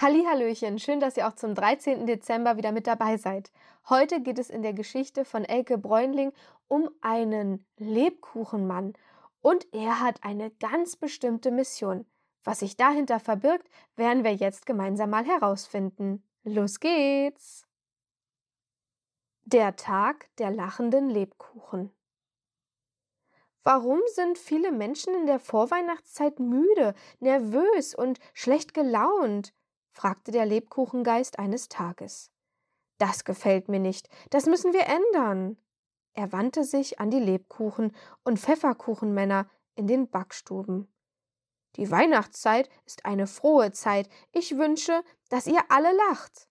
Hallihallöchen, 0.00 0.78
schön, 0.78 1.00
dass 1.00 1.16
ihr 1.16 1.26
auch 1.26 1.34
zum 1.34 1.56
13. 1.56 2.06
Dezember 2.06 2.56
wieder 2.56 2.70
mit 2.70 2.86
dabei 2.86 3.16
seid. 3.16 3.50
Heute 3.88 4.22
geht 4.22 4.38
es 4.38 4.48
in 4.48 4.62
der 4.62 4.72
Geschichte 4.72 5.24
von 5.24 5.44
Elke 5.44 5.76
Bräunling 5.76 6.32
um 6.68 6.88
einen 7.00 7.66
Lebkuchenmann 7.78 8.92
und 9.40 9.66
er 9.74 9.98
hat 9.98 10.22
eine 10.22 10.52
ganz 10.52 10.94
bestimmte 10.94 11.50
Mission. 11.50 12.06
Was 12.44 12.60
sich 12.60 12.76
dahinter 12.76 13.18
verbirgt, 13.18 13.68
werden 13.96 14.22
wir 14.22 14.32
jetzt 14.32 14.66
gemeinsam 14.66 15.10
mal 15.10 15.24
herausfinden. 15.24 16.22
Los 16.44 16.78
geht's! 16.78 17.66
Der 19.42 19.74
Tag 19.74 20.28
der 20.36 20.52
lachenden 20.52 21.10
Lebkuchen. 21.10 21.90
Warum 23.64 23.98
sind 24.14 24.38
viele 24.38 24.70
Menschen 24.70 25.12
in 25.16 25.26
der 25.26 25.40
Vorweihnachtszeit 25.40 26.38
müde, 26.38 26.94
nervös 27.18 27.96
und 27.96 28.20
schlecht 28.32 28.74
gelaunt? 28.74 29.52
Fragte 29.98 30.30
der 30.30 30.46
Lebkuchengeist 30.46 31.40
eines 31.40 31.68
Tages. 31.68 32.30
Das 32.98 33.24
gefällt 33.24 33.68
mir 33.68 33.80
nicht, 33.80 34.08
das 34.30 34.46
müssen 34.46 34.72
wir 34.72 34.86
ändern. 34.86 35.58
Er 36.14 36.30
wandte 36.30 36.62
sich 36.62 37.00
an 37.00 37.10
die 37.10 37.18
Lebkuchen 37.18 37.90
und 38.22 38.38
Pfefferkuchenmänner 38.38 39.50
in 39.74 39.88
den 39.88 40.08
Backstuben. 40.08 40.86
Die 41.74 41.90
Weihnachtszeit 41.90 42.70
ist 42.86 43.06
eine 43.06 43.26
frohe 43.26 43.72
Zeit. 43.72 44.08
Ich 44.30 44.56
wünsche, 44.56 45.02
dass 45.30 45.48
ihr 45.48 45.62
alle 45.68 45.90
lacht. 46.08 46.48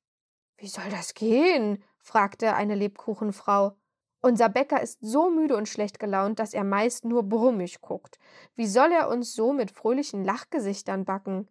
Wie 0.57 0.67
soll 0.67 0.89
das 0.89 1.13
gehen? 1.13 1.81
fragte 1.99 2.53
eine 2.53 2.75
Lebkuchenfrau. 2.75 3.77
Unser 4.21 4.49
Bäcker 4.49 4.81
ist 4.81 4.99
so 4.99 5.29
müde 5.29 5.55
und 5.55 5.69
schlecht 5.69 5.99
gelaunt, 5.99 6.39
dass 6.39 6.53
er 6.53 6.65
meist 6.65 7.05
nur 7.05 7.23
brummig 7.23 7.79
guckt. 7.79 8.19
Wie 8.55 8.67
soll 8.67 8.91
er 8.91 9.07
uns 9.07 9.33
so 9.33 9.53
mit 9.53 9.71
fröhlichen 9.71 10.25
Lachgesichtern 10.25 11.05
backen? 11.05 11.47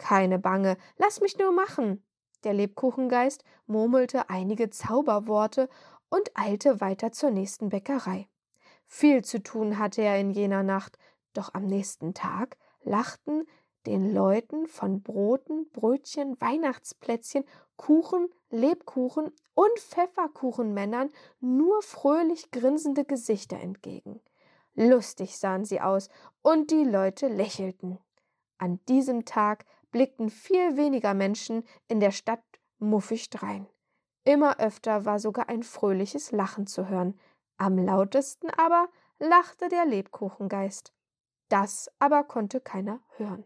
Keine 0.00 0.38
Bange, 0.38 0.78
lass 0.96 1.20
mich 1.20 1.36
nur 1.36 1.52
machen. 1.52 2.02
Der 2.42 2.54
Lebkuchengeist 2.54 3.44
murmelte 3.66 4.30
einige 4.30 4.70
Zauberworte 4.70 5.68
und 6.08 6.30
eilte 6.34 6.80
weiter 6.80 7.12
zur 7.12 7.30
nächsten 7.30 7.68
Bäckerei. 7.68 8.26
Viel 8.86 9.22
zu 9.22 9.42
tun 9.42 9.78
hatte 9.78 10.00
er 10.00 10.18
in 10.18 10.30
jener 10.30 10.62
Nacht, 10.62 10.96
doch 11.34 11.52
am 11.52 11.66
nächsten 11.66 12.14
Tag 12.14 12.56
lachten 12.82 13.44
den 13.84 14.14
Leuten 14.14 14.66
von 14.66 15.02
Broten, 15.02 15.68
Brötchen, 15.70 16.40
Weihnachtsplätzchen, 16.40 17.44
Kuchen, 17.76 18.30
Lebkuchen 18.48 19.30
und 19.52 19.78
Pfefferkuchenmännern 19.78 21.10
nur 21.40 21.82
fröhlich 21.82 22.50
grinsende 22.50 23.04
Gesichter 23.04 23.60
entgegen. 23.60 24.22
Lustig 24.74 25.36
sahen 25.36 25.66
sie 25.66 25.82
aus, 25.82 26.08
und 26.40 26.70
die 26.70 26.84
Leute 26.84 27.28
lächelten. 27.28 27.98
An 28.56 28.80
diesem 28.88 29.26
Tag 29.26 29.66
blickten 29.90 30.30
viel 30.30 30.76
weniger 30.76 31.14
Menschen 31.14 31.64
in 31.88 32.00
der 32.00 32.10
Stadt 32.10 32.42
muffig 32.78 33.30
drein. 33.30 33.66
Immer 34.24 34.58
öfter 34.60 35.04
war 35.04 35.18
sogar 35.18 35.48
ein 35.48 35.62
fröhliches 35.62 36.32
Lachen 36.32 36.66
zu 36.66 36.88
hören. 36.88 37.18
Am 37.56 37.78
lautesten 37.78 38.50
aber 38.50 38.88
lachte 39.18 39.68
der 39.68 39.86
Lebkuchengeist. 39.86 40.92
Das 41.48 41.90
aber 41.98 42.24
konnte 42.24 42.60
keiner 42.60 43.00
hören. 43.16 43.44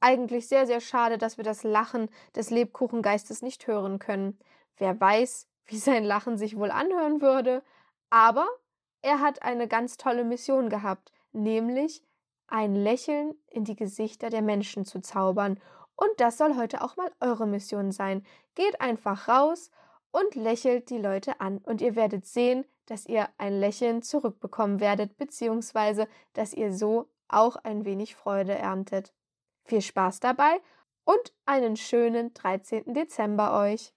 Eigentlich 0.00 0.46
sehr, 0.46 0.66
sehr 0.66 0.80
schade, 0.80 1.18
dass 1.18 1.38
wir 1.38 1.44
das 1.44 1.64
Lachen 1.64 2.08
des 2.36 2.50
Lebkuchengeistes 2.50 3.42
nicht 3.42 3.66
hören 3.66 3.98
können. 3.98 4.38
Wer 4.76 5.00
weiß, 5.00 5.48
wie 5.64 5.78
sein 5.78 6.04
Lachen 6.04 6.36
sich 6.36 6.56
wohl 6.56 6.70
anhören 6.70 7.20
würde. 7.20 7.62
Aber 8.10 8.46
er 9.02 9.20
hat 9.20 9.42
eine 9.42 9.68
ganz 9.68 9.96
tolle 9.96 10.24
Mission 10.24 10.68
gehabt, 10.68 11.12
nämlich 11.32 12.02
ein 12.48 12.74
Lächeln 12.74 13.34
in 13.48 13.64
die 13.64 13.76
Gesichter 13.76 14.30
der 14.30 14.42
Menschen 14.42 14.84
zu 14.84 15.00
zaubern. 15.00 15.60
Und 15.96 16.10
das 16.18 16.38
soll 16.38 16.56
heute 16.56 16.82
auch 16.82 16.96
mal 16.96 17.10
eure 17.20 17.46
Mission 17.46 17.92
sein. 17.92 18.24
Geht 18.54 18.80
einfach 18.80 19.28
raus 19.28 19.70
und 20.10 20.34
lächelt 20.34 20.90
die 20.90 20.98
Leute 20.98 21.40
an. 21.40 21.58
Und 21.58 21.80
ihr 21.80 21.96
werdet 21.96 22.26
sehen, 22.26 22.64
dass 22.86 23.06
ihr 23.06 23.28
ein 23.38 23.60
Lächeln 23.60 24.02
zurückbekommen 24.02 24.80
werdet, 24.80 25.16
beziehungsweise 25.16 26.08
dass 26.32 26.54
ihr 26.54 26.72
so 26.72 27.08
auch 27.28 27.56
ein 27.56 27.84
wenig 27.84 28.16
Freude 28.16 28.54
erntet. 28.54 29.12
Viel 29.64 29.82
Spaß 29.82 30.20
dabei 30.20 30.60
und 31.04 31.32
einen 31.46 31.76
schönen 31.76 32.32
13. 32.34 32.94
Dezember 32.94 33.58
euch! 33.60 33.92